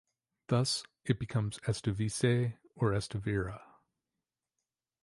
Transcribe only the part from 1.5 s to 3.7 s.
"estuviese" or "estuviera".